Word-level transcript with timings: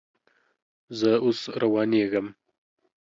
زه 0.99 1.11
اوس 1.25 1.39
روانېږم 1.61 2.27